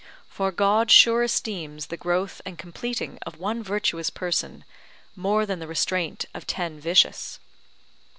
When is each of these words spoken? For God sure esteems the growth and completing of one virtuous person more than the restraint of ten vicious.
For 0.27 0.51
God 0.51 0.89
sure 0.89 1.21
esteems 1.21 1.85
the 1.85 1.95
growth 1.95 2.41
and 2.43 2.57
completing 2.57 3.19
of 3.23 3.37
one 3.37 3.61
virtuous 3.61 4.09
person 4.09 4.65
more 5.15 5.45
than 5.45 5.59
the 5.59 5.67
restraint 5.67 6.25
of 6.33 6.47
ten 6.47 6.79
vicious. 6.79 7.39